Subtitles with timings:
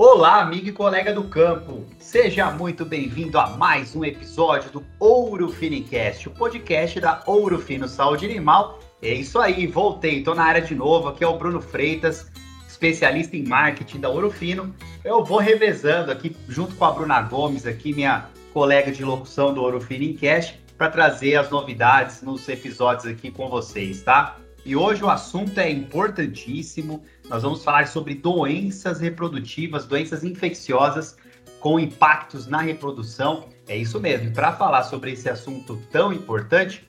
[0.00, 1.84] Olá, amigo e colega do campo.
[1.98, 7.88] Seja muito bem-vindo a mais um episódio do Ouro Finicast, o podcast da Ouro Fino
[7.88, 8.78] Saúde Animal.
[9.02, 11.08] É isso aí, voltei, tô na área de novo.
[11.08, 12.30] Aqui é o Bruno Freitas,
[12.68, 14.72] especialista em marketing da Ouro Fino.
[15.04, 19.60] Eu vou revezando aqui junto com a Bruna Gomes, aqui minha colega de locução do
[19.60, 24.36] Ouro Finicast, para trazer as novidades nos episódios aqui com vocês, tá?
[24.68, 27.02] E hoje o assunto é importantíssimo.
[27.26, 31.16] Nós vamos falar sobre doenças reprodutivas, doenças infecciosas
[31.58, 33.48] com impactos na reprodução.
[33.66, 34.30] É isso mesmo.
[34.30, 36.86] Para falar sobre esse assunto tão importante,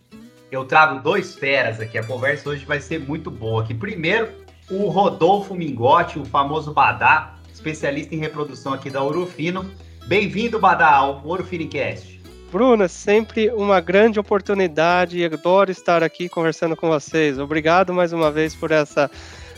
[0.52, 1.98] eu trago dois feras aqui.
[1.98, 3.64] A conversa hoje vai ser muito boa.
[3.64, 4.28] Aqui, primeiro,
[4.70, 9.64] o Rodolfo Mingotti, o famoso Badá, especialista em reprodução aqui da Orofino.
[10.06, 12.19] Bem-vindo, Badá, ao Orofinicast.
[12.52, 15.24] Bruna, sempre uma grande oportunidade.
[15.24, 17.38] Adoro estar aqui conversando com vocês.
[17.38, 19.10] Obrigado mais uma vez por essa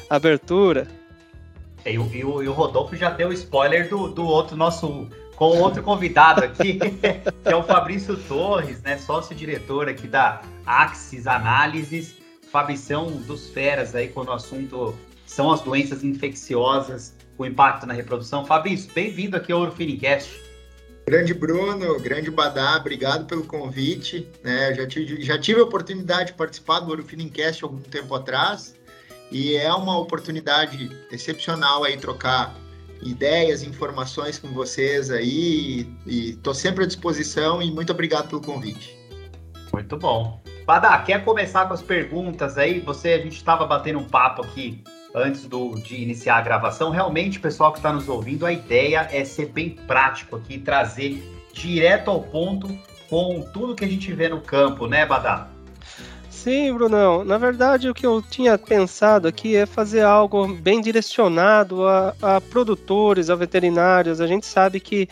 [0.09, 0.87] abertura.
[1.85, 5.57] E, o, e o, e o Rodolfo já deu spoiler do, do outro nosso com
[5.57, 6.77] outro convidado aqui,
[7.41, 12.15] que é o Fabrício Torres, né, sócio-diretor aqui da Axis Análises.
[12.51, 14.93] Fabrição dos feras aí quando o assunto
[15.25, 18.45] são as doenças infecciosas com impacto na reprodução.
[18.45, 20.50] Fabrício, bem-vindo aqui ao Orofinincast.
[21.11, 24.25] Grande Bruno, grande Badá, obrigado pelo convite.
[24.41, 24.73] Né?
[24.73, 28.79] Já, tive, já tive a oportunidade de participar do Orofinincast algum tempo atrás
[29.29, 32.55] e é uma oportunidade excepcional aí trocar
[33.01, 38.97] ideias, informações com vocês aí e estou sempre à disposição e muito obrigado pelo convite.
[39.73, 40.41] Muito bom.
[40.65, 42.79] Badá, quer começar com as perguntas aí?
[42.79, 44.81] Você, a gente estava batendo um papo aqui
[45.13, 46.89] antes do, de iniciar a gravação.
[46.89, 51.21] Realmente, pessoal que está nos ouvindo, a ideia é ser bem prático aqui, trazer
[51.53, 52.67] direto ao ponto
[53.09, 55.47] com tudo que a gente vê no campo, né, Badá?
[56.29, 57.23] Sim, Brunão.
[57.23, 62.41] Na verdade, o que eu tinha pensado aqui é fazer algo bem direcionado a, a
[62.41, 64.19] produtores, a veterinários.
[64.19, 65.07] A gente sabe que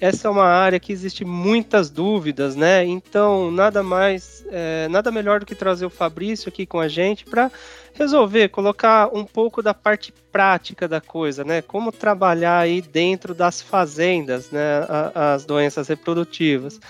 [0.00, 2.84] essa é uma área que existe muitas dúvidas, né?
[2.86, 7.26] Então, nada mais, é, nada melhor do que trazer o Fabrício aqui com a gente
[7.26, 7.50] para
[7.92, 11.60] resolver, colocar um pouco da parte prática da coisa, né?
[11.60, 14.86] Como trabalhar aí dentro das fazendas, né?
[14.88, 16.80] A, as doenças reprodutivas.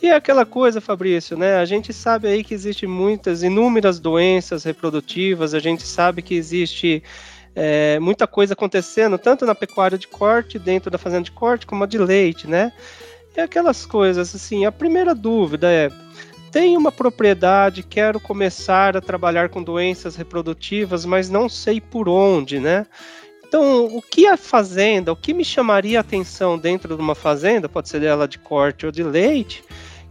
[0.00, 1.56] E é aquela coisa, Fabrício, né?
[1.56, 7.02] A gente sabe aí que existe muitas, inúmeras doenças reprodutivas, a gente sabe que existe
[7.54, 11.84] é, muita coisa acontecendo, tanto na pecuária de corte, dentro da fazenda de corte, como
[11.84, 12.72] a de leite, né?
[13.36, 15.90] E aquelas coisas, assim, a primeira dúvida é,
[16.50, 22.58] tenho uma propriedade, quero começar a trabalhar com doenças reprodutivas, mas não sei por onde,
[22.58, 22.86] né?
[23.46, 27.68] Então, o que a fazenda, o que me chamaria a atenção dentro de uma fazenda,
[27.68, 29.64] pode ser dela de corte ou de leite,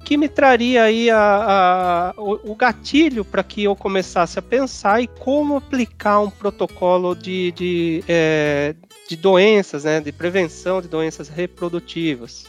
[0.07, 5.01] que me traria aí a, a o, o, gatilho para que eu começasse a pensar
[5.01, 8.73] e como aplicar um protocolo de, de, é,
[9.09, 12.45] de doenças, né, de prevenção de doenças reprodutivas.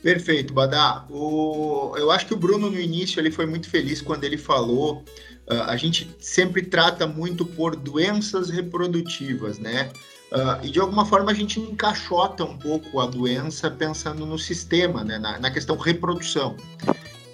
[0.00, 1.04] Perfeito, Badá.
[1.10, 5.02] O, eu acho que o Bruno no início ele foi muito feliz quando ele falou.
[5.50, 9.90] Uh, a gente sempre trata muito por doenças reprodutivas, né?
[10.32, 15.04] Uh, e de alguma forma a gente encaixota um pouco a doença pensando no sistema,
[15.04, 16.56] né, na, na questão reprodução.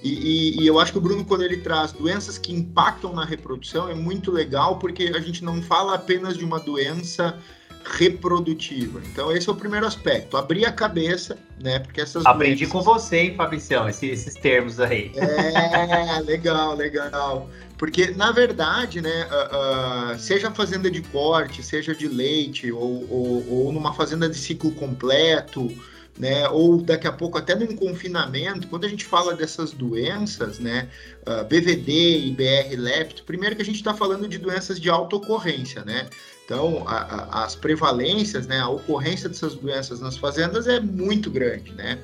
[0.03, 3.25] E, e, e, eu acho que o Bruno, quando ele traz doenças que impactam na
[3.25, 7.39] reprodução, é muito legal, porque a gente não fala apenas de uma doença
[7.85, 9.01] reprodutiva.
[9.07, 11.79] Então, esse é o primeiro aspecto, abrir a cabeça, né?
[11.79, 12.73] Porque essas Aprendi doenças...
[12.73, 15.13] com você, hein, Fabricião, esses, esses termos aí.
[15.17, 17.49] É, legal, legal.
[17.83, 23.51] Porque, na verdade, né, uh, uh, seja fazenda de corte, seja de leite, ou, ou,
[23.51, 25.67] ou, numa fazenda de ciclo completo,
[26.17, 30.89] né, ou daqui a pouco até num confinamento, quando a gente fala dessas doenças, né,
[31.27, 35.17] uh, ah, BVD, IBR, lepto, primeiro que a gente está falando de doenças de alta
[35.17, 36.09] ocorrência, né?
[36.45, 41.73] Então, a, a, as prevalências, né, a ocorrência dessas doenças nas fazendas é muito grande,
[41.73, 41.99] né?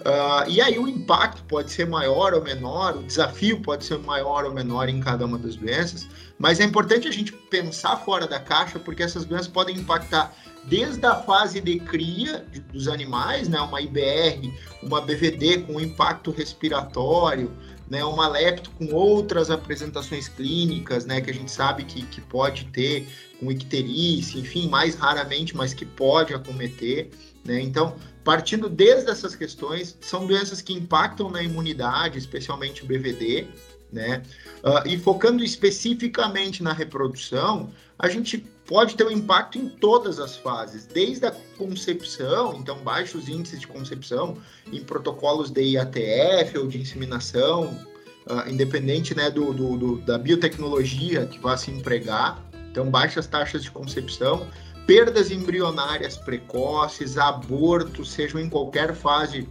[0.00, 4.44] Uh, e aí o impacto pode ser maior ou menor, o desafio pode ser maior
[4.44, 6.06] ou menor em cada uma das doenças,
[6.38, 10.32] mas é importante a gente pensar fora da caixa, porque essas doenças podem impactar
[10.64, 14.52] desde a fase de cria dos animais, né, uma IBR,
[14.82, 17.50] uma BVD com impacto respiratório,
[17.90, 22.66] né, uma lepto com outras apresentações clínicas, né, que a gente sabe que, que pode
[22.66, 23.08] ter,
[23.40, 27.10] com icterícia, enfim, mais raramente, mas que pode acometer,
[27.44, 27.96] né, então
[28.28, 33.46] partindo desde essas questões, são doenças que impactam na imunidade, especialmente o BVD,
[33.90, 34.22] né?
[34.62, 38.36] Uh, e focando especificamente na reprodução, a gente
[38.66, 43.66] pode ter um impacto em todas as fases, desde a concepção, então baixos índices de
[43.66, 44.36] concepção
[44.70, 47.82] em protocolos de IATF ou de inseminação,
[48.26, 53.62] uh, independente né, do, do, do, da biotecnologia que vai se empregar, então baixas taxas
[53.62, 54.46] de concepção,
[54.88, 59.46] perdas embrionárias precoces, aborto, sejam em qualquer fase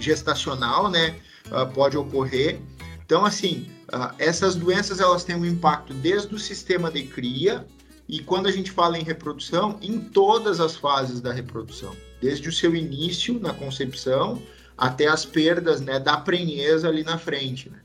[0.00, 1.16] gestacional, né?
[1.48, 2.58] Uh, pode ocorrer.
[3.04, 7.66] Então, assim, uh, essas doenças elas têm um impacto desde o sistema de cria
[8.08, 12.52] e quando a gente fala em reprodução, em todas as fases da reprodução, desde o
[12.52, 14.42] seu início na concepção
[14.78, 17.80] até as perdas, né, da prenheza ali na frente, né?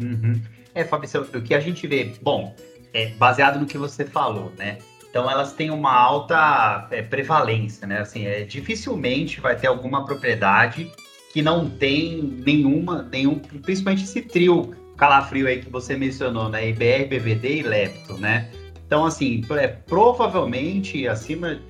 [0.00, 0.40] Uhum.
[0.76, 2.54] É, Fabrício, o que a gente vê, bom,
[2.94, 4.78] é baseado no que você falou, né?
[5.12, 8.00] Então elas têm uma alta é, prevalência, né?
[8.00, 10.90] Assim, é, dificilmente vai ter alguma propriedade
[11.34, 16.66] que não tem nenhuma, nenhum, principalmente esse trio calafrio aí que você mencionou, né?
[16.70, 18.48] IBR, BVD e Lepto, né?
[18.86, 21.60] Então, assim, é, provavelmente acima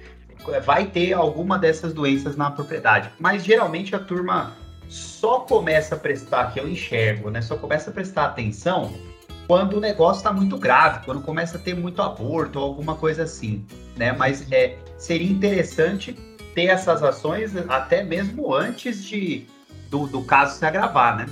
[0.49, 3.11] é, vai ter alguma dessas doenças na propriedade.
[3.19, 4.56] Mas geralmente a turma
[4.89, 7.43] só começa a prestar, que eu enxergo, né?
[7.43, 8.94] Só começa a prestar atenção
[9.53, 13.25] quando o negócio está muito grave, quando começa a ter muito aborto ou alguma coisa
[13.25, 13.63] assim,
[13.99, 14.11] né?
[14.11, 16.15] Mas é, seria interessante
[16.55, 19.47] ter essas ações até mesmo antes de
[19.91, 21.27] do, do caso se agravar, né?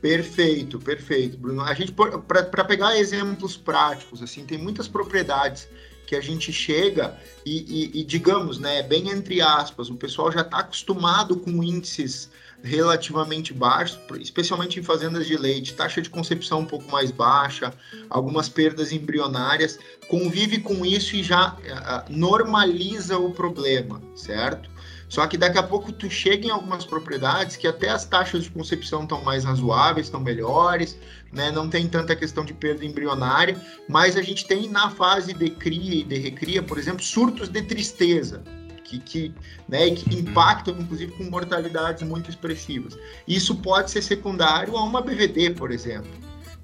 [0.00, 1.62] Perfeito, perfeito, Bruno.
[1.62, 5.68] A gente para pegar exemplos práticos, assim, tem muitas propriedades
[6.06, 10.42] que a gente chega e, e, e digamos, né, bem entre aspas, o pessoal já
[10.42, 12.30] está acostumado com índices
[12.62, 17.72] relativamente baixos, especialmente em fazendas de leite, taxa de concepção um pouco mais baixa,
[18.08, 19.78] algumas perdas embrionárias,
[20.08, 24.70] convive com isso e já uh, normaliza o problema, certo?
[25.08, 28.50] Só que daqui a pouco tu chega em algumas propriedades que até as taxas de
[28.50, 30.96] concepção estão mais razoáveis, estão melhores,
[31.32, 31.50] né?
[31.50, 36.00] Não tem tanta questão de perda embrionária, mas a gente tem na fase de cria
[36.00, 38.42] e de recria, por exemplo, surtos de tristeza
[38.90, 39.34] que, que,
[39.68, 40.20] né, que uhum.
[40.20, 42.98] impactam, inclusive, com mortalidades muito expressivas.
[43.26, 46.10] Isso pode ser secundário a uma BVD, por exemplo.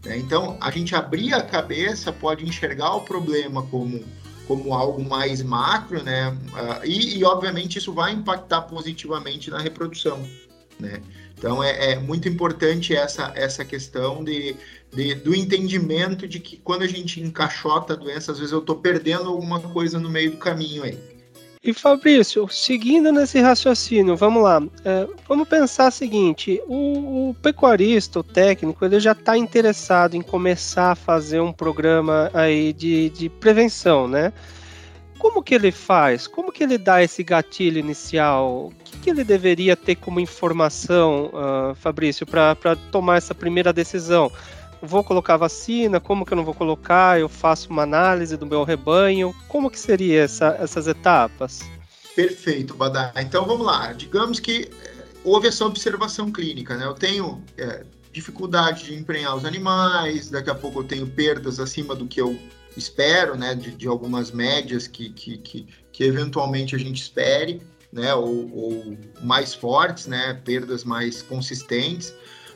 [0.05, 0.19] Né?
[0.19, 4.05] Então, a gente abrir a cabeça pode enxergar o problema como,
[4.49, 6.31] como algo mais macro, né?
[6.31, 10.29] Uh, e, e, obviamente, isso vai impactar positivamente na reprodução,
[10.81, 11.01] né?
[11.39, 14.57] Então, é, é muito importante essa, essa questão de,
[14.91, 18.77] de, do entendimento de que quando a gente encaixota a doença, às vezes eu estou
[18.77, 20.99] perdendo alguma coisa no meio do caminho aí.
[21.67, 24.63] E Fabrício, seguindo nesse raciocínio, vamos lá.
[24.85, 30.23] É, vamos pensar o seguinte: o, o, pecuarista, o técnico, ele já está interessado em
[30.23, 34.33] começar a fazer um programa aí de, de prevenção, né?
[35.19, 36.29] Como que ele faz?
[36.29, 38.67] Como que ele dá esse gatilho inicial?
[38.67, 42.55] O que, que ele deveria ter como informação, uh, Fabrício, para
[42.93, 44.31] tomar essa primeira decisão?
[44.87, 48.65] Vou colocar vacina, como que eu não vou colocar, eu faço uma análise do meu
[48.65, 51.61] rebanho, como que seria essa, essas etapas?
[52.15, 53.13] Perfeito, Badá.
[53.17, 56.87] Então vamos lá, digamos que eh, houve essa observação clínica, né?
[56.87, 61.95] Eu tenho é, dificuldade de emprenhar os animais, daqui a pouco eu tenho perdas acima
[61.95, 62.39] do que eu
[62.75, 63.55] espero, né?
[63.55, 67.61] De, de algumas médias que, que, que, que, eventualmente a gente espere,
[67.93, 68.15] né?
[68.15, 70.41] Ou, ou mais fortes, né?
[70.45, 72.11] Perdas mais consistentes.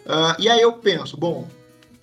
[0.07, 1.47] Uh, e aí eu penso, bom,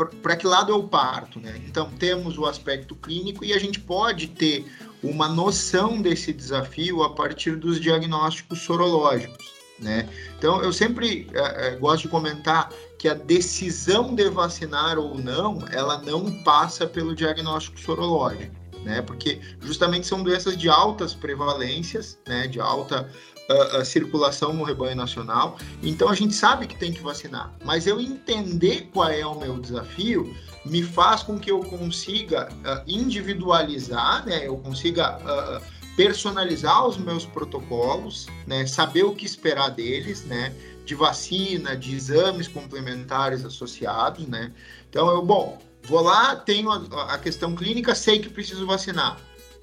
[0.06, 1.60] para que lado eu parto, né?
[1.68, 4.66] Então temos o aspecto clínico e a gente pode ter
[5.02, 10.08] uma noção desse desafio a partir dos diagnósticos sorológicos, né?
[10.38, 15.60] Então eu sempre é, é, gosto de comentar que a decisão de vacinar ou não,
[15.72, 19.02] ela não passa pelo diagnóstico sorológico, né?
[19.02, 22.48] Porque justamente são doenças de altas prevalências, né?
[22.48, 23.10] De alta
[23.50, 25.58] a, circulação no rebanho nacional.
[25.82, 29.60] Então a gente sabe que tem que vacinar, mas eu entender qual é o meu
[29.60, 30.36] desafio
[30.66, 34.46] me faz com que eu consiga uh, individualizar, né?
[34.46, 35.62] Eu consiga uh,
[35.96, 38.66] personalizar os meus protocolos, né?
[38.66, 40.54] Saber o que esperar deles, né?
[40.86, 44.52] De vacina, de exames complementares associados, né?
[44.90, 49.18] Então eu, bom, vou lá, tenho a, a questão clínica, sei que preciso vacinar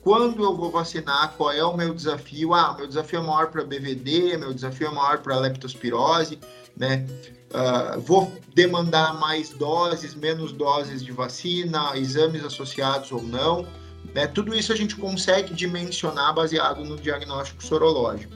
[0.04, 2.52] quando eu vou vacinar, qual é o meu desafio.
[2.52, 6.38] Ah, meu desafio é maior para BVD, meu desafio é maior para leptospirose,
[6.76, 7.06] né?
[7.50, 13.66] Uh, vou demandar mais doses, menos doses de vacina, exames associados ou não.
[14.14, 14.26] Né?
[14.26, 18.32] Tudo isso a gente consegue dimensionar baseado no diagnóstico sorológico.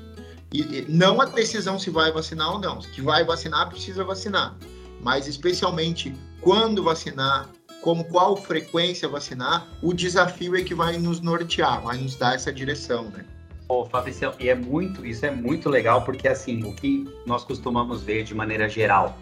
[0.50, 2.80] E, e não a decisão se vai vacinar ou não.
[2.80, 4.56] Se vai vacinar, precisa vacinar.
[5.02, 7.50] Mas especialmente quando vacinar,
[7.88, 12.52] como qual frequência vacinar, o desafio é que vai nos nortear, vai nos dar essa
[12.52, 13.24] direção, né?
[13.66, 18.02] Ô, Fabrício, e é muito, isso é muito legal, porque assim, o que nós costumamos
[18.02, 19.16] ver de maneira geral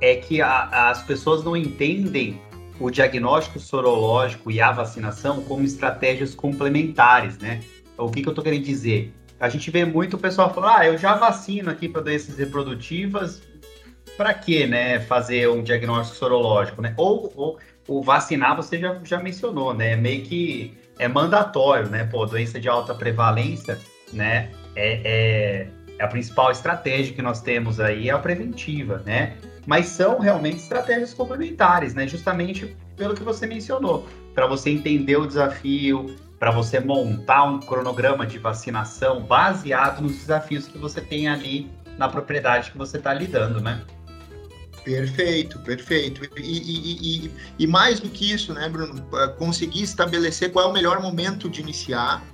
[0.00, 2.42] é que a, as pessoas não entendem
[2.80, 7.60] o diagnóstico sorológico e a vacinação como estratégias complementares, né?
[7.96, 9.14] O que, que eu tô querendo dizer?
[9.38, 13.42] A gente vê muito o pessoal falando, ah, eu já vacino aqui para doenças reprodutivas,
[14.16, 16.94] para que, né, fazer um diagnóstico sorológico, né?
[16.96, 19.96] Ou, ou o vacinar você já, já mencionou, né?
[19.96, 22.04] Meio que é mandatório, né?
[22.04, 23.78] Pô, doença de alta prevalência,
[24.12, 24.50] né?
[24.74, 29.36] É, é, é a principal estratégia que nós temos aí, é a preventiva, né?
[29.66, 32.06] Mas são realmente estratégias complementares, né?
[32.06, 38.26] Justamente pelo que você mencionou, para você entender o desafio, para você montar um cronograma
[38.26, 43.60] de vacinação baseado nos desafios que você tem ali na propriedade que você está lidando,
[43.60, 43.80] né?
[44.84, 46.24] Perfeito, perfeito.
[46.38, 49.00] E, e, e, e, mais do que isso, né, Bruno?
[49.38, 52.24] Conseguir estabelecer qual é o melhor momento de iniciar,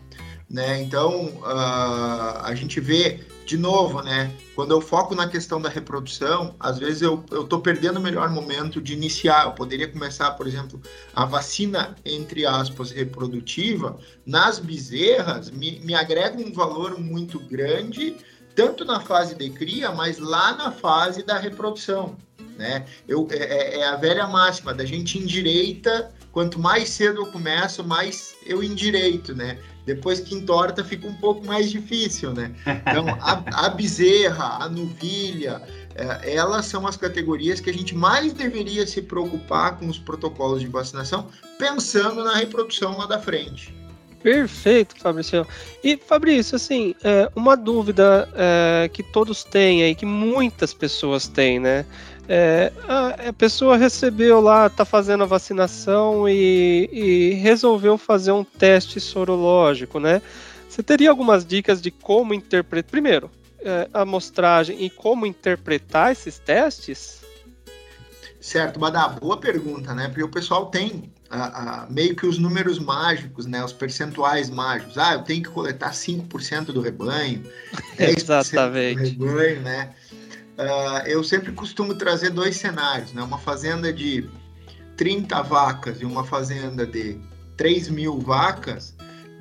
[0.48, 0.80] né?
[0.80, 4.32] Então, uh, a gente vê, de novo, né?
[4.54, 8.80] Quando eu foco na questão da reprodução, às vezes eu, tô perdendo o melhor momento
[8.80, 9.44] de iniciar.
[9.44, 10.80] Eu poderia começar, por exemplo,
[11.14, 18.16] a vacina, entre aspas, reprodutiva, nas bezerras, me, me agrega um valor muito grande,
[18.54, 22.16] tanto na fase de cria, mas lá na fase da reprodução
[22.58, 22.84] né?
[23.06, 27.84] Eu, é, é, é a velha máxima da gente endireita, quanto mais cedo eu começo,
[27.84, 29.58] mais eu endireito, né?
[29.86, 32.52] Depois que entorta fica um pouco mais difícil, né?
[32.66, 35.62] Então, a, a bezerra, a novilha,
[35.94, 40.60] é, elas são as categorias que a gente mais deveria se preocupar com os protocolos
[40.60, 43.74] de vacinação, pensando na reprodução lá da frente.
[44.22, 45.46] Perfeito, Fabrício.
[45.82, 51.60] E Fabrício, assim, é, uma dúvida é, que todos têm aí, que muitas pessoas têm,
[51.60, 51.86] né?
[52.30, 59.00] É, a, pessoa recebeu lá, está fazendo a vacinação e, e, resolveu fazer um teste
[59.00, 60.20] sorológico, né?
[60.68, 63.30] Você teria algumas dicas de como interpretar, primeiro,
[63.60, 67.22] é, a amostragem e como interpretar esses testes?
[68.38, 70.08] Certo, Badá, boa pergunta, né?
[70.08, 73.64] Porque o pessoal tem a, a, meio que os números mágicos, né?
[73.64, 74.96] Os percentuais mágicos.
[74.96, 77.42] Ah, eu tenho que coletar 5% do rebanho,
[77.98, 79.10] 10% Exatamente.
[79.16, 79.94] do rebanho, né?
[80.58, 83.22] Uh, eu sempre costumo trazer dois cenários, né?
[83.22, 84.28] Uma fazenda de
[84.96, 87.16] 30 vacas e uma fazenda de
[87.56, 88.92] 3 mil vacas,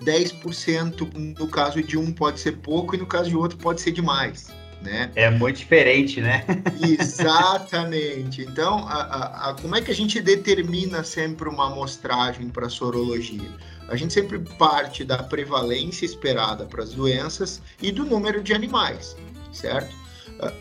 [0.04, 3.92] 10% no caso de um pode ser pouco e no caso de outro pode ser
[3.92, 4.56] demais.
[4.80, 5.12] Né?
[5.16, 6.46] É muito diferente, né?
[6.80, 8.44] Exatamente.
[8.44, 13.50] Então, a, a, a, como é que a gente determina sempre uma amostragem para sorologia?
[13.90, 19.18] A gente sempre parte da prevalência esperada para as doenças e do número de animais,
[19.52, 20.07] certo?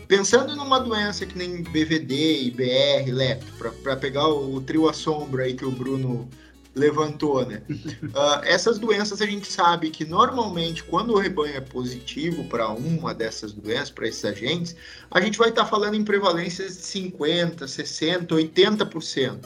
[0.07, 3.51] Pensando numa doença que nem BVD, IBR, lepto,
[3.83, 6.27] para pegar o, trio assombro aí que o Bruno
[6.73, 7.61] levantou, né?
[7.69, 13.13] uh, essas doenças a gente sabe que normalmente quando o rebanho é positivo para uma
[13.13, 14.75] dessas doenças, para esses agentes,
[15.09, 19.39] a gente vai estar tá falando em prevalências de 50, 60, 80%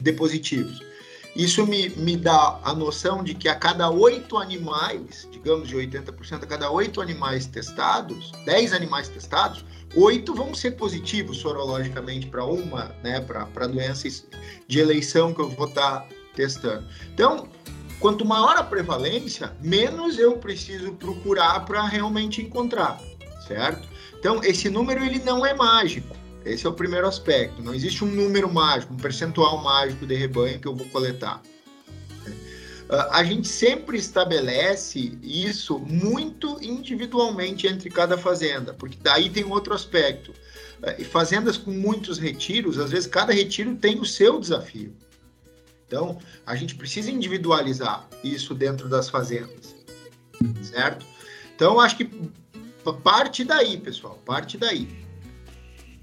[0.00, 0.93] de positivos.
[1.36, 6.44] Isso me, me dá a noção de que a cada oito animais, digamos de 80%,
[6.44, 9.64] a cada oito animais testados, 10 animais testados,
[9.96, 14.24] oito vão ser positivos sorologicamente para uma, né, para doenças
[14.68, 16.86] de eleição que eu vou estar tá testando.
[17.12, 17.48] Então,
[17.98, 23.00] quanto maior a prevalência, menos eu preciso procurar para realmente encontrar,
[23.46, 23.88] certo?
[24.18, 26.14] Então, esse número ele não é mágico.
[26.44, 27.62] Esse é o primeiro aspecto.
[27.62, 31.42] Não existe um número mágico, um percentual mágico de rebanho que eu vou coletar.
[32.88, 39.74] Ah, a gente sempre estabelece isso muito individualmente entre cada fazenda, porque daí tem outro
[39.74, 40.32] aspecto.
[40.98, 44.94] E fazendas com muitos retiros, às vezes cada retiro tem o seu desafio.
[45.86, 49.74] Então, a gente precisa individualizar isso dentro das fazendas,
[50.62, 51.06] certo?
[51.54, 52.10] Então, acho que
[53.02, 55.03] parte daí, pessoal, parte daí.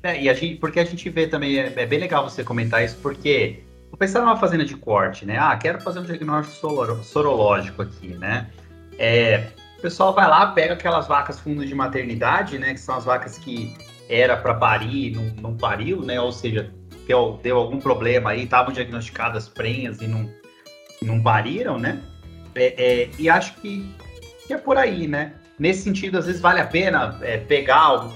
[0.04, 2.84] É, e a gente, porque a gente vê também, é, é, bem legal você comentar
[2.84, 5.38] isso, porque vou pensar numa fazenda de corte, né?
[5.38, 8.50] Ah, quero fazer um diagnóstico sorológico aqui, né?
[8.98, 12.74] É, o pessoal vai lá, pega aquelas vacas fundos de maternidade, né?
[12.74, 13.76] Que são as vacas que
[14.10, 16.20] era para parir, não, não pariu, né?
[16.20, 16.72] Ou seja,
[17.08, 20.30] deu, deu algum problema aí, estavam diagnosticadas prenhas e não,
[21.02, 22.02] não pariram, né?
[22.56, 23.88] É, é, e acho que,
[24.48, 25.34] que, é por aí, né?
[25.60, 28.10] Nesse sentido, às vezes vale a pena é, pegar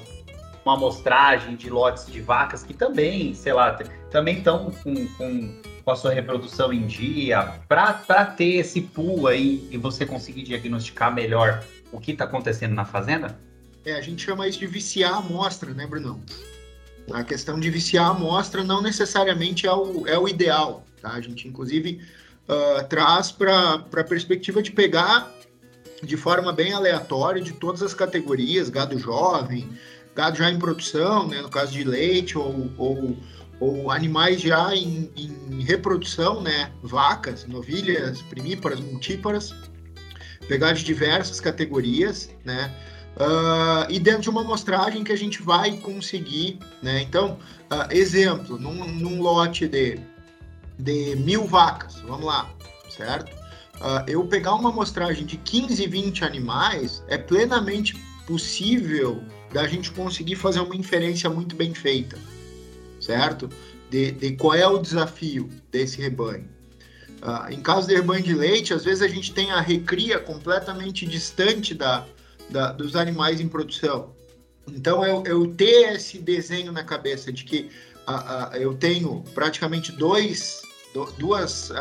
[0.66, 3.78] uma amostragem de lotes de vacas que também, sei lá,
[4.10, 9.68] também estão com, com, com, a sua reprodução em dia, para ter esse pool aí
[9.72, 13.38] e você conseguir diagnosticar melhor o que está acontecendo na fazenda?
[13.86, 16.20] É, a gente chama isso de viciar a amostra, né, Brunão?
[17.14, 21.12] A questão de viciar a amostra não necessariamente é o, é o ideal, tá?
[21.12, 22.02] A gente, inclusive,
[22.50, 25.32] uh, traz para a perspectiva de pegar
[26.02, 29.70] de forma bem aleatória de todas as categorias, gado jovem,
[30.16, 33.18] gado já em produção, né, no caso de leite, ou, ou,
[33.60, 39.54] ou animais já em, em, reprodução, né, vacas, novilhas, primíparas, multíparas,
[40.48, 42.72] pegar de diversas categorias, né,
[43.18, 47.38] uh, e dentro de uma amostragem que a gente vai conseguir, né, então,
[47.72, 50.00] uh, exemplo, num, num lote de
[50.78, 52.50] de mil vacas, vamos lá,
[52.90, 53.32] certo?
[53.76, 57.96] Uh, eu pegar uma amostragem de 15, 20 animais é plenamente
[58.26, 59.24] possível
[59.54, 62.18] da gente conseguir fazer uma inferência muito bem feita,
[63.00, 63.50] certo?
[63.90, 66.50] De, de qual é o desafio desse rebanho.
[67.22, 71.06] Uh, em caso de rebanho de leite, às vezes a gente tem a recria completamente
[71.06, 72.06] distante da,
[72.50, 74.14] da dos animais em produção.
[74.68, 77.70] Então, eu, eu ter esse desenho na cabeça de que
[78.08, 80.62] uh, uh, eu tenho praticamente dois,
[80.94, 81.72] do, duas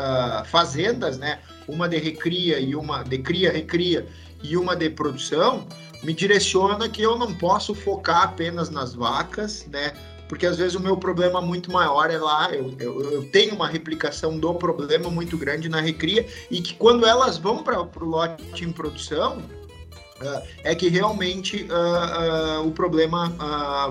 [0.45, 1.39] fazendas, né?
[1.67, 4.07] Uma de recria e uma de cria, recria
[4.43, 5.67] e uma de produção,
[6.05, 9.91] me direciona que eu não posso focar apenas nas vacas, né?
[10.29, 13.67] Porque às vezes o meu problema muito maior é lá, eu, eu, eu tenho uma
[13.67, 18.63] replicação do problema muito grande na recria e que quando elas vão para o lote
[18.63, 23.29] em produção, uh, é que realmente uh, uh, o problema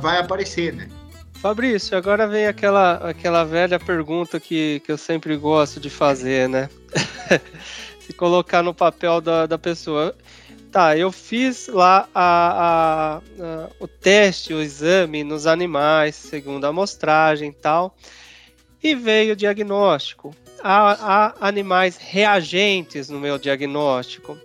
[0.00, 0.88] vai aparecer, né?
[1.34, 6.70] Fabrício, agora vem aquela, aquela velha pergunta que, que eu sempre gosto de fazer, né?
[8.00, 10.14] Se colocar no papel da, da pessoa
[10.74, 16.70] tá, eu fiz lá a, a, a, o teste, o exame nos animais, segundo a
[16.70, 17.96] amostragem e tal,
[18.82, 20.34] e veio o diagnóstico.
[20.60, 24.36] Há, há, animais reagentes no meu diagnóstico.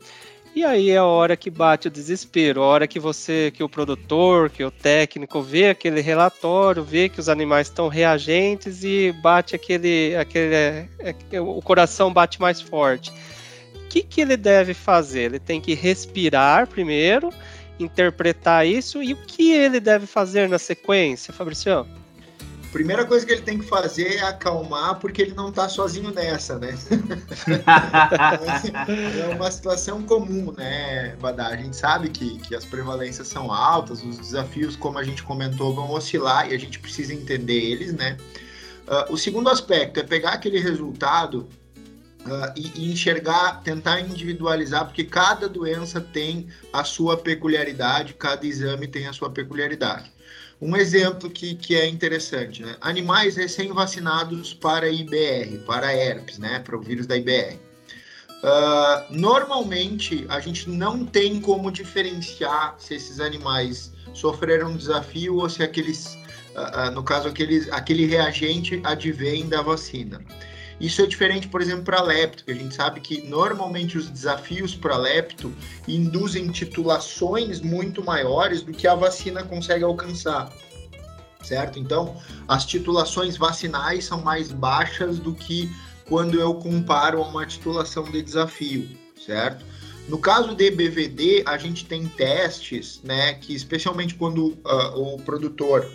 [0.55, 3.69] E aí é a hora que bate o desespero, a hora que você, que o
[3.69, 9.55] produtor, que o técnico vê aquele relatório, vê que os animais estão reagentes e bate
[9.55, 10.87] aquele, aquele, é,
[11.31, 13.11] é, o coração bate mais forte
[13.89, 15.23] que, que ele deve fazer?
[15.23, 17.31] Ele tem que respirar primeiro,
[17.79, 21.85] interpretar isso, e o que ele deve fazer na sequência, Fabrício?
[22.71, 26.59] Primeira coisa que ele tem que fazer é acalmar, porque ele não está sozinho nessa,
[26.59, 26.77] né?
[29.19, 31.47] é uma situação comum, né, Badá?
[31.47, 35.73] A gente sabe que, que as prevalências são altas, os desafios, como a gente comentou,
[35.73, 38.17] vão oscilar e a gente precisa entender eles, né?
[38.87, 41.49] Uh, o segundo aspecto é pegar aquele resultado
[42.19, 48.87] Uh, e, e, enxergar, tentar individualizar, porque cada doença tem a sua peculiaridade, cada exame
[48.87, 50.11] tem a sua peculiaridade.
[50.61, 52.75] Um exemplo que, que é interessante, né?
[52.81, 56.59] Animais recém-vacinados para IBR, para herpes, né?
[56.59, 57.55] Para o vírus da IBR.
[57.55, 65.37] Uh, ah, normalmente, a gente não tem como diferenciar se esses animais sofreram um desafio
[65.37, 66.17] ou se aqueles,
[66.55, 70.21] uh, no caso, aqueles, aquele reagente advém da vacina.
[70.79, 74.73] Isso é diferente, por exemplo, para lepto, que a gente sabe que normalmente os desafios
[74.73, 75.53] para lepto
[75.87, 80.51] induzem titulações muito maiores do que a vacina consegue alcançar.
[81.43, 81.79] Certo?
[81.79, 85.69] Então, as titulações vacinais são mais baixas do que
[86.05, 88.89] quando eu comparo a uma titulação de desafio,
[89.25, 89.63] certo?
[90.09, 95.87] No caso de BVD, a gente tem testes, né, que especialmente quando uh, o produtor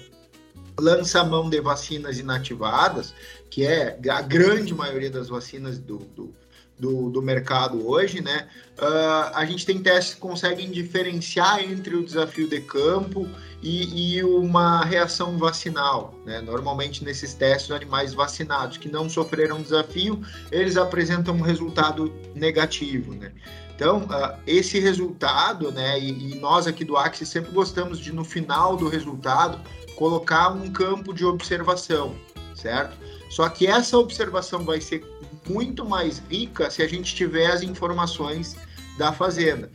[0.79, 3.13] lança mão de vacinas inativadas,
[3.55, 6.35] que é a grande maioria das vacinas do, do,
[6.77, 8.49] do, do mercado hoje, né?
[8.77, 13.31] Uh, a gente tem testes que conseguem diferenciar entre o desafio de campo
[13.63, 16.17] e, e, uma reação vacinal.
[16.27, 16.41] Né?
[16.41, 23.15] Normalmente, nesses testes, animais vacinados que não sofreram desafio, eles apresentam um resultado negativo.
[23.15, 23.31] Né?
[23.77, 28.25] Então, uh, esse resultado, né, e, e, nós aqui do Axis sempre gostamos de, no
[28.25, 29.61] final do resultado,
[29.95, 32.17] colocar um campo de observação,
[32.57, 33.05] certo?
[33.35, 35.05] Só que essa observação vai ser
[35.51, 38.57] muito mais rica se a gente tiver as informações
[38.97, 39.69] da fazenda.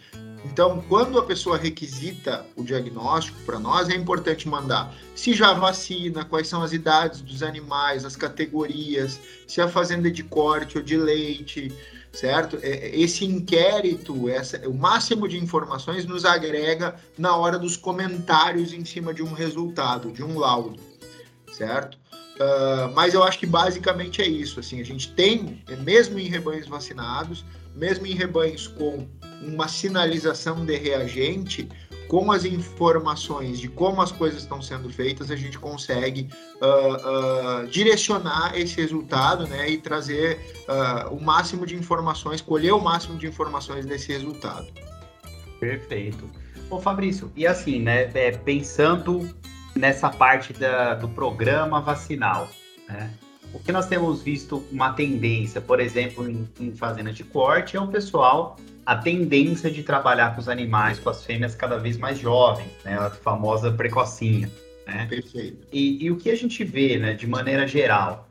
[0.45, 6.23] Então, quando a pessoa requisita o diagnóstico para nós, é importante mandar se já vacina,
[6.23, 10.83] quais são as idades dos animais, as categorias, se a fazenda é de corte ou
[10.83, 11.69] de leite,
[12.13, 12.57] certo?
[12.61, 18.85] É, esse inquérito, essa, o máximo de informações nos agrega na hora dos comentários em
[18.85, 20.79] cima de um resultado, de um laudo,
[21.51, 21.99] certo?
[22.39, 24.60] Uh, mas eu acho que basicamente é isso.
[24.60, 27.43] Assim, a gente tem, mesmo em rebanhos vacinados,
[27.75, 29.08] mesmo em rebanhos com
[29.41, 31.67] uma sinalização de reagente,
[32.10, 36.28] com as informações de como as coisas estão sendo feitas, a gente consegue
[36.60, 42.82] uh, uh, direcionar esse resultado né, e trazer uh, o máximo de informações, colher o
[42.82, 44.67] máximo de informações desse resultado.
[45.60, 46.28] Perfeito.
[46.67, 49.30] Ô Fabrício, e assim, né, é, pensando
[49.75, 52.49] nessa parte da, do programa vacinal,
[52.88, 53.12] né?
[53.51, 57.82] O que nós temos visto uma tendência, por exemplo, em, em fazenda de corte, é
[57.82, 62.17] o pessoal a tendência de trabalhar com os animais, com as fêmeas cada vez mais
[62.17, 62.97] jovens, né?
[62.97, 64.49] A famosa precocinha,
[64.88, 65.05] né?
[65.08, 65.67] Perfeito.
[65.71, 68.27] E, e o que a gente vê, né, de maneira geral,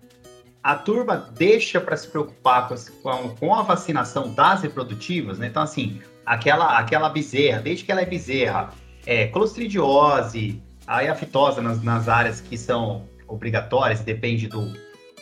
[0.62, 5.46] a turma deixa para se preocupar com, com, a vacinação das reprodutivas, né?
[5.46, 8.70] Então, assim, aquela, aquela bezerra, desde que ela é bezerra,
[9.06, 14.72] é, clostridiose, a aftosa nas, nas áreas que são obrigatórias, depende do,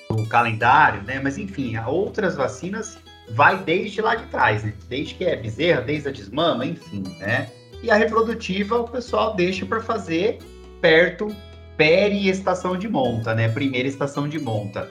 [0.09, 1.21] do calendário, né?
[1.23, 2.97] Mas enfim, outras vacinas
[3.31, 4.73] vai desde lá de trás, né?
[4.89, 7.51] Desde que é bezerra, desde a desmama, enfim, né?
[7.83, 10.39] E a reprodutiva o pessoal deixa para fazer
[10.81, 11.35] perto,
[11.77, 13.49] peri estação de monta, né?
[13.49, 14.89] Primeira estação de monta.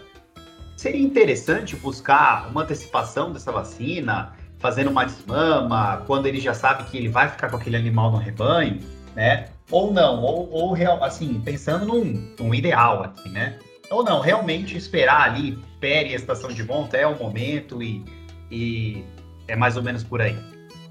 [0.76, 6.98] Seria interessante buscar uma antecipação dessa vacina, fazendo uma desmama, quando ele já sabe que
[6.98, 8.80] ele vai ficar com aquele animal no rebanho,
[9.16, 9.55] né?
[9.71, 13.58] Ou não, ou, ou real, assim, pensando num, num ideal aqui, né?
[13.89, 18.04] Ou não, realmente esperar ali, pere estação de monta é o momento e,
[18.51, 19.04] e
[19.47, 20.36] é mais ou menos por aí.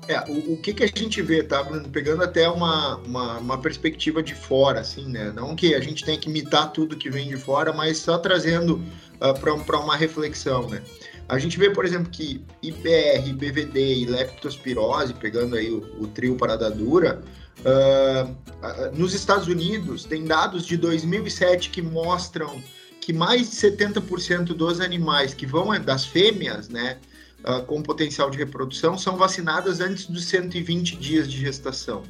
[0.07, 1.89] É, o, o, que, que a gente vê, tá, Bruno?
[1.89, 5.33] Pegando até uma, uma, uma, perspectiva de fora, assim, né?
[5.35, 8.77] Não que a gente tenha que imitar tudo que vem de fora, mas só trazendo
[8.77, 8.83] uh,
[9.31, 10.83] ah, para uma reflexão, né?
[11.27, 16.37] A gente vê, por exemplo, que IPR, BVD e leptospirose, pegando aí o, o trio
[16.37, 17.23] parada dura,
[17.61, 22.63] uh, nos Estados Unidos tem dados de 2007 que mostram
[23.01, 26.99] que mais de 70% dos animais que vão, das fêmeas, né,
[27.45, 32.03] uh, com potencial de reprodução são vacinadas antes dos 120 dias de gestação.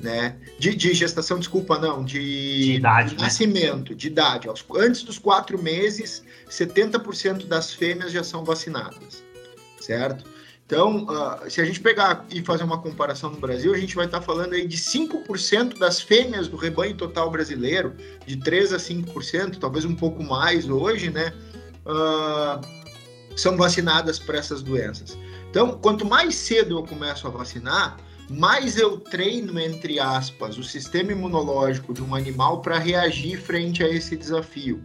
[0.00, 0.36] Né?
[0.58, 3.22] De, de gestação, desculpa, não, de, de idade, de né?
[3.22, 4.48] nascimento, de idade.
[4.76, 9.22] Antes dos quatro meses, 70% das fêmeas já são vacinadas,
[9.78, 10.24] certo?
[10.72, 14.06] Então, uh, se a gente pegar e fazer uma comparação no Brasil, a gente vai
[14.06, 17.94] estar tá falando aí de 5% das fêmeas do rebanho total brasileiro,
[18.26, 21.34] de 3 a 5%, talvez um pouco mais hoje, né?
[21.84, 22.66] Uh,
[23.36, 25.14] são vacinadas para essas doenças.
[25.50, 27.98] Então, quanto mais cedo eu começo a vacinar,
[28.30, 33.90] mais eu treino, entre aspas, o sistema imunológico de um animal para reagir frente a
[33.90, 34.82] esse desafio,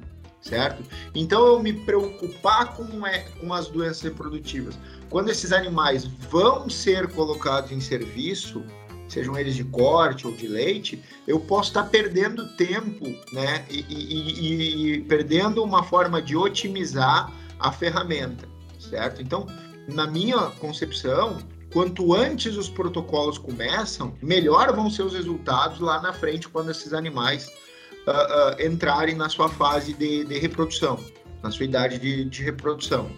[0.48, 0.84] certo?
[1.14, 4.78] Então, eu me preocupar com, é, com as doenças reprodutivas.
[5.10, 8.64] Quando esses animais vão ser colocados em serviço,
[9.08, 13.66] sejam eles de corte ou de leite, eu posso estar perdendo tempo, né?
[13.70, 18.48] E, e, e, perdendo uma forma de otimizar a ferramenta,
[18.80, 19.22] certo?
[19.22, 19.48] Então,
[19.88, 21.38] na minha concepção,
[21.72, 26.94] quanto antes os protocolos começam, melhor vão ser os resultados lá na frente quando esses
[26.94, 27.50] animais
[28.08, 31.00] uh, uh, entrarem na sua fase de, de reprodução,
[31.44, 33.12] na sua idade de, de reprodução.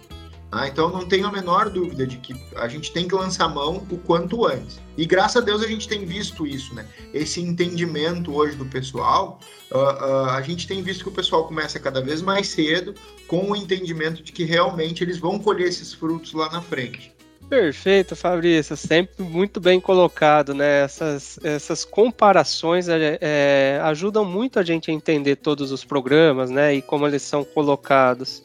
[0.51, 3.85] Ah, então não tenho a menor dúvida de que a gente tem que lançar mão
[3.91, 4.79] o quanto antes.
[4.97, 6.87] E graças a Deus a gente tem visto isso, né?
[7.13, 9.39] Esse entendimento hoje do pessoal,
[9.71, 12.95] uh, uh, a gente tem visto que o pessoal começa cada vez mais cedo
[13.27, 17.13] com o entendimento de que realmente eles vão colher esses frutos lá na frente.
[17.49, 20.83] Perfeito, Fabrício, sempre muito bem colocado, né?
[20.83, 26.75] Essas, essas comparações é, é, ajudam muito a gente a entender todos os programas, né?
[26.75, 28.43] E como eles são colocados.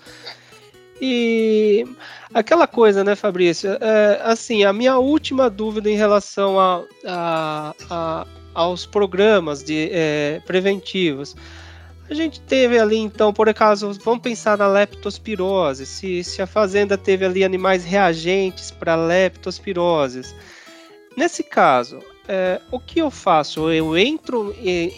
[1.01, 1.85] E
[2.33, 3.73] aquela coisa, né, Fabrício?
[3.79, 10.41] É, assim, a minha última dúvida em relação a, a, a aos programas de é,
[10.47, 11.37] preventivos.
[12.09, 15.87] A gente teve ali, então, por acaso, vamos pensar na leptospirose.
[15.87, 20.35] Se, se a fazenda teve ali animais reagentes para leptospirose.
[21.17, 23.71] Nesse caso, é, o que eu faço?
[23.71, 24.55] Eu entro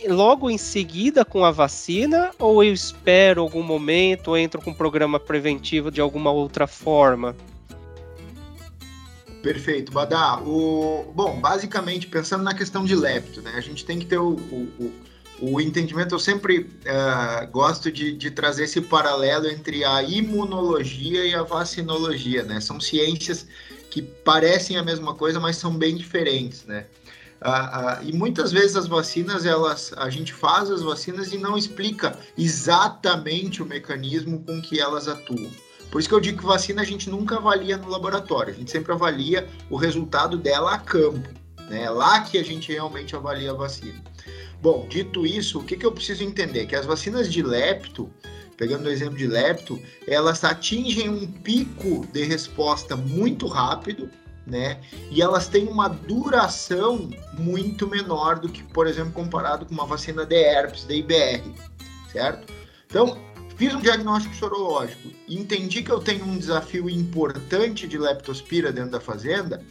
[0.09, 4.75] logo em seguida com a vacina ou eu espero algum momento, ou entro com um
[4.75, 7.37] programa preventivo de alguma outra forma?
[9.43, 10.41] Perfeito, Badá.
[10.41, 14.31] O, bom, basicamente, pensando na questão de lepto, né, a gente tem que ter o,
[14.31, 14.93] o, o
[15.61, 16.15] entendimento.
[16.15, 22.43] Eu sempre uh, gosto de, de trazer esse paralelo entre a imunologia e a vacinologia,
[22.43, 22.61] né?
[22.61, 23.47] São ciências
[23.91, 26.87] que parecem a mesma coisa, mas são bem diferentes, né?
[27.41, 31.57] Ah, ah, e muitas vezes as vacinas, elas, a gente faz as vacinas e não
[31.57, 35.51] explica exatamente o mecanismo com que elas atuam.
[35.91, 38.71] Por isso que eu digo que vacina a gente nunca avalia no laboratório, a gente
[38.71, 41.29] sempre avalia o resultado dela a campo.
[41.69, 41.85] Né?
[41.85, 44.03] É lá que a gente realmente avalia a vacina.
[44.61, 46.67] Bom, dito isso, o que, que eu preciso entender?
[46.67, 48.11] Que as vacinas de lepto,
[48.57, 54.11] pegando o exemplo de lepto, elas atingem um pico de resposta muito rápido,
[54.47, 54.81] né?
[55.11, 60.25] E elas têm uma duração muito menor do que, por exemplo, comparado com uma vacina
[60.25, 61.43] de herpes, de IBR,
[62.11, 62.53] certo?
[62.87, 63.19] Então,
[63.57, 69.01] fiz um diagnóstico sorológico entendi que eu tenho um desafio importante de leptospira dentro da
[69.01, 69.63] fazenda.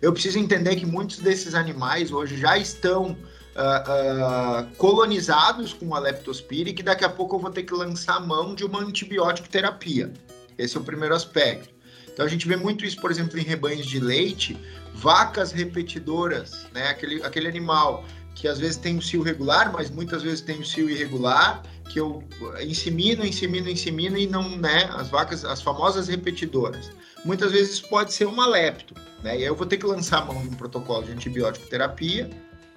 [0.00, 3.16] Eu preciso entender que muitos desses animais hoje já estão
[3.54, 8.20] uh, uh, colonizados com a leptospira que daqui a pouco eu vou ter que lançar
[8.20, 10.12] mão de uma antibiótico terapia.
[10.58, 11.74] Esse é o primeiro aspecto.
[12.12, 14.56] Então a gente vê muito isso, por exemplo, em rebanhos de leite,
[14.94, 16.88] vacas repetidoras, né?
[16.88, 18.04] Aquele, aquele animal
[18.36, 22.00] que às vezes tem o cio regular, mas muitas vezes tem o cio irregular, que
[22.00, 22.22] eu
[22.60, 24.88] insemino, insemino, insemino e não, né?
[24.92, 26.90] As vacas, as famosas repetidoras.
[27.24, 29.34] Muitas vezes pode ser uma lepto, né?
[29.34, 32.30] E aí eu vou ter que lançar a mão de um protocolo de antibiótico terapia,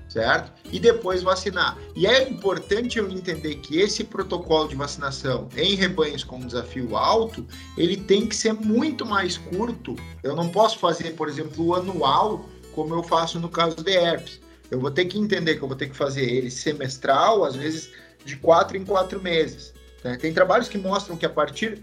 [0.10, 0.52] certo?
[0.72, 1.78] E depois vacinar.
[1.96, 7.46] E é importante eu entender que esse protocolo de vacinação em rebanhos com desafio alto,
[7.78, 9.96] ele tem que ser muito mais curto.
[10.24, 14.39] Eu não posso fazer, por exemplo, o anual, como eu faço no caso de herpes.
[14.70, 17.91] Eu vou ter que entender que eu vou ter que fazer ele semestral, às vezes
[18.26, 19.74] de quatro em quatro meses.
[20.04, 20.17] Né?
[20.17, 21.82] Tem trabalhos que mostram que a partir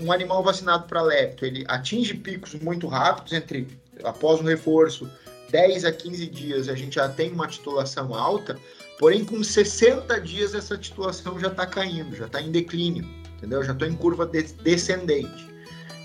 [0.00, 3.68] um animal vacinado para lepto, ele atinge picos muito rápidos entre
[4.02, 5.08] após um reforço
[5.50, 8.58] 10 a 15 dias a gente já tem uma titulação alta,
[8.98, 13.62] porém com 60 dias essa titulação já está caindo, já está em declínio, entendeu?
[13.62, 15.48] Já estou em curva de descendente.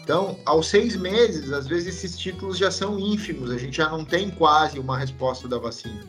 [0.03, 4.03] Então, aos seis meses, às vezes esses títulos já são ínfimos, a gente já não
[4.03, 6.03] tem quase uma resposta da vacina,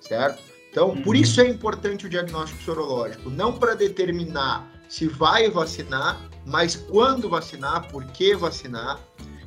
[0.00, 0.42] certo?
[0.70, 1.02] Então, uhum.
[1.02, 7.28] por isso é importante o diagnóstico sorológico, não para determinar se vai vacinar, mas quando
[7.28, 9.00] vacinar, por que vacinar.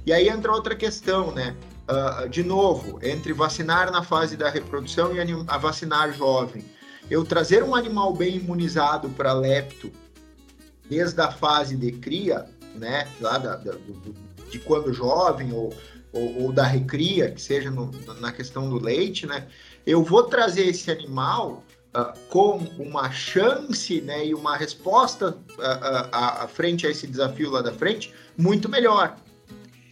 [0.06, 1.56] E aí entra outra questão, né?
[1.88, 6.63] Uh, de novo, entre vacinar na fase da reprodução e a vacinar jovem,
[7.10, 9.91] eu trazer um animal bem imunizado para lepto
[10.89, 12.45] desde a fase de cria,
[12.76, 14.15] né, lá da, da, do,
[14.50, 15.73] de quando jovem ou,
[16.13, 19.47] ou, ou, da recria, que seja no, na questão do leite, né,
[19.86, 21.63] eu vou trazer esse animal
[21.95, 27.62] uh, com uma chance né, e uma resposta uh, à frente a esse desafio lá
[27.62, 29.17] da frente muito melhor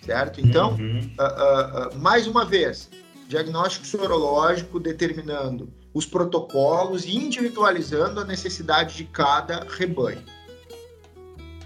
[0.06, 0.40] certo?
[0.40, 1.10] Então, uhum.
[1.20, 2.90] uh, uh, uh, mais uma vez,
[3.28, 10.24] diagnóstico sorológico determinando os protocolos e individualizando a necessidade de cada rebanho.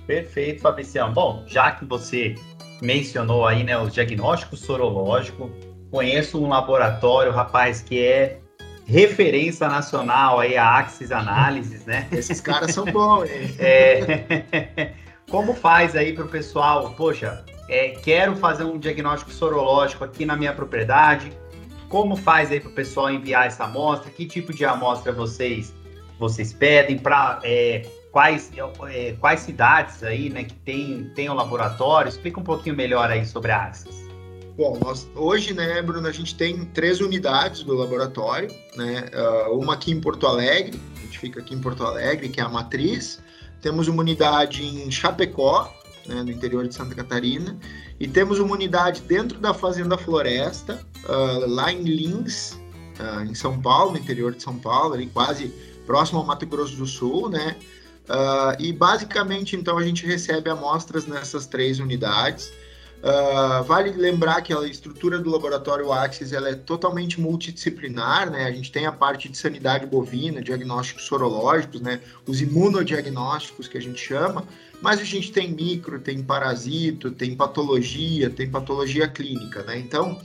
[0.08, 1.12] Perfeito, Fabricião.
[1.14, 2.36] Bom, já que você
[2.82, 5.52] mencionou aí, né, o diagnóstico sorológico,
[5.92, 8.40] conheço um laboratório, rapaz, que é
[8.86, 12.08] referência nacional aí a Axis Análises, né?
[12.12, 13.56] Esses caras são bons, hein?
[13.60, 14.94] É...
[15.30, 20.36] Como faz aí para o pessoal, poxa, é, quero fazer um diagnóstico sorológico aqui na
[20.36, 21.32] minha propriedade.
[21.88, 24.12] Como faz aí para o pessoal enviar essa amostra?
[24.12, 25.74] Que tipo de amostra vocês
[26.20, 28.52] vocês pedem para é, quais
[28.92, 32.10] é, quais cidades aí, né, que tem tem o um laboratório?
[32.10, 34.10] Explica um pouquinho melhor aí sobre a Axis.
[34.58, 39.06] Bom, nós, hoje, né, Bruno, a gente tem três unidades do laboratório, né?
[39.14, 42.44] Uh, uma aqui em Porto Alegre, a gente fica aqui em Porto Alegre, que é
[42.44, 43.22] a matriz.
[43.62, 45.74] Temos uma unidade em Chapecó,
[46.10, 47.58] né, no interior de Santa Catarina.
[48.00, 52.54] E temos uma unidade dentro da Fazenda Floresta, uh, lá em Lins,
[53.00, 55.54] uh, em São Paulo, no interior de São Paulo, ali quase
[55.86, 57.56] próximo ao Mato Grosso do Sul, né?
[58.10, 62.52] Uh, e basicamente, então, a gente recebe amostras nessas três unidades.
[63.02, 68.44] Uh, vale lembrar que a estrutura do laboratório Axis ela é totalmente multidisciplinar, né?
[68.44, 72.02] A gente tem a parte de sanidade bovina, diagnósticos sorológicos, né?
[72.28, 74.46] Os imunodiagnósticos que a gente chama,
[74.82, 79.80] mas a gente tem micro, tem parasito, tem patologia, tem patologia clínica, né?
[79.80, 80.20] Então,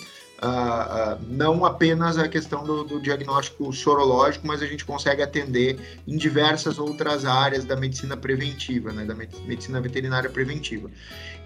[0.44, 6.16] uh, não apenas a questão do, do, diagnóstico sorológico, mas a gente consegue atender em
[6.16, 9.04] diversas outras áreas da medicina preventiva, né?
[9.04, 10.90] Da medicina veterinária preventiva.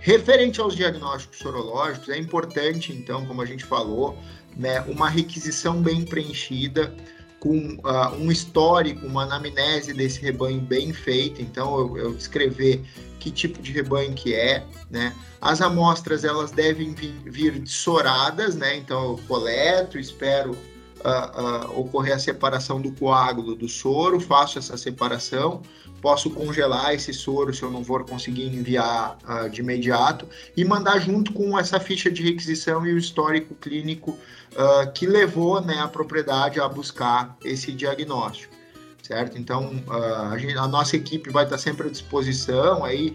[0.00, 4.18] Referente aos diagnósticos sorológicos, é importante, então, como a gente falou,
[4.56, 6.92] né, uma requisição bem preenchida,
[7.40, 12.84] com uh, um histórico, uma anamnese desse rebanho bem feita, então eu, eu, descrever
[13.20, 15.14] que tipo de rebanho que é, né?
[15.40, 18.76] As amostras elas devem vir, vir soradas, né?
[18.76, 24.76] Então eu coleto, espero uh, uh, ocorrer a separação do coágulo do soro, faço essa
[24.76, 25.62] separação,
[26.00, 30.98] posso congelar esse soro se eu não for conseguir enviar uh, de imediato e mandar
[31.00, 35.88] junto com essa ficha de requisição e o histórico clínico uh, que levou né, a
[35.88, 38.54] propriedade a buscar esse diagnóstico,
[39.02, 39.38] certo?
[39.38, 43.14] Então, uh, a, gente, a, nossa equipe vai estar sempre à disposição, aí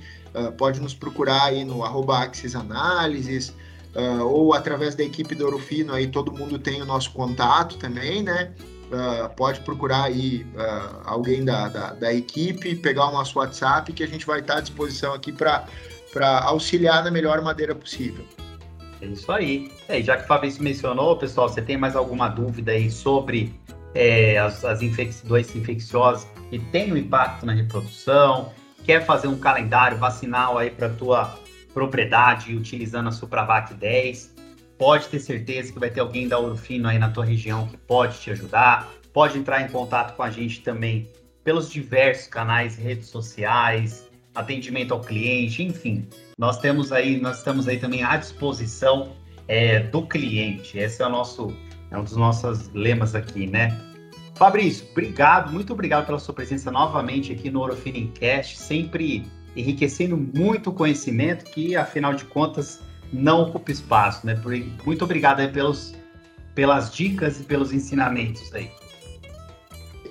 [0.58, 2.28] pode nos procurar aí no arroba
[4.26, 8.52] ou através da equipe do Orofino, aí todo mundo tem o nosso contato também, né?
[8.93, 14.03] Uh, pode procurar aí uh, alguém da, da, da, equipe, pegar o nosso WhatsApp, que
[14.03, 15.65] a gente vai estar à disposição aqui para
[16.43, 18.23] auxiliar da melhor maneira possível.
[19.01, 19.71] É isso aí.
[19.88, 23.60] É, já que o Fabrício mencionou, pessoal, você tem mais alguma dúvida aí sobre
[23.95, 24.79] é, as, as
[25.23, 28.51] doenças infecciosas que têm um impacto na reprodução?
[28.84, 31.36] Quer fazer um calendário vacinal aí para tua
[31.73, 34.33] propriedade utilizando a Supravac 10?
[34.78, 37.78] Pode ter certeza que vai ter alguém da Ouro Fino aí na tua região que
[37.78, 38.92] pode te ajudar.
[39.12, 41.10] Pode entrar em contato com a gente também
[41.44, 46.08] pelos diversos canais, redes sociais, atendimento ao cliente, enfim.
[46.38, 49.14] Nós temos aí, nós estamos aí também à disposição
[49.48, 50.78] é, do cliente.
[50.78, 51.56] Esse é o nosso,
[51.92, 53.78] é um dos nossos lemas aqui, né?
[54.36, 59.24] Fabrício, obrigado, muito obrigado pela sua presença novamente aqui no Orofinincast, sempre
[59.56, 62.82] enriquecendo muito conhecimento que, afinal de contas,
[63.13, 64.39] não ocupa espaço, né?
[64.86, 65.93] Muito obrigado aí pelos,
[66.56, 68.69] pelas dicas e pelos ensinamentos aí.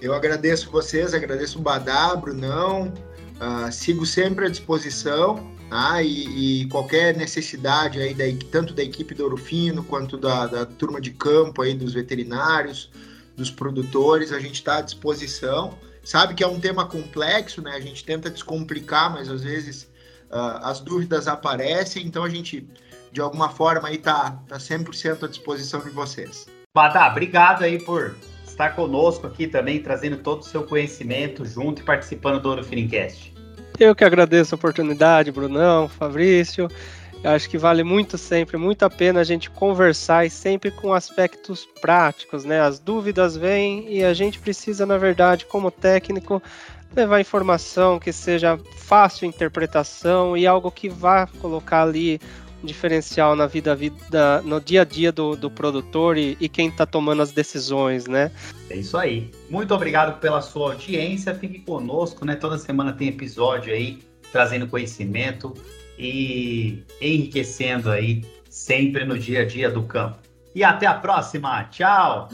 [0.00, 2.92] Eu agradeço vocês, agradeço o Badá, Brunão,
[3.36, 6.02] uh, sigo sempre à disposição, tá?
[6.02, 10.66] E, e, qualquer necessidade aí, da, tanto da equipe do Ouro Fino, quanto da, da
[10.66, 12.90] turma de campo aí, dos veterinários,
[13.36, 15.78] dos produtores, a gente está à disposição.
[16.04, 17.72] Sabe que é um tema complexo, né?
[17.72, 19.84] A gente tenta descomplicar, mas às vezes
[20.30, 22.66] uh, as dúvidas aparecem, então a gente,
[23.12, 26.46] de alguma forma, aí tá, tá 100% à disposição de vocês.
[26.74, 31.84] Badá, obrigado aí por estar conosco aqui também, trazendo todo o seu conhecimento junto e
[31.84, 33.32] participando do Ouro Finincast.
[33.78, 36.68] Eu que agradeço a oportunidade, Brunão, Fabrício.
[37.22, 40.92] Eu acho que vale muito sempre, muito a pena a gente conversar e sempre com
[40.92, 42.60] aspectos práticos, né?
[42.60, 46.42] As dúvidas vêm e a gente precisa, na verdade, como técnico,
[46.94, 52.20] levar informação que seja fácil interpretação e algo que vá colocar ali
[52.62, 56.86] diferencial na vida, vida no dia a dia do, do produtor e, e quem está
[56.86, 58.30] tomando as decisões, né?
[58.70, 59.30] É isso aí.
[59.50, 61.34] Muito obrigado pela sua audiência.
[61.34, 62.36] Fique conosco, né?
[62.36, 63.98] Toda semana tem episódio aí
[64.30, 65.54] trazendo conhecimento
[65.98, 70.18] e enriquecendo aí sempre no dia a dia do campo.
[70.54, 71.64] E até a próxima.
[71.64, 72.28] Tchau.